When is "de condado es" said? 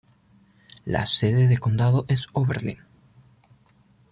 1.47-2.25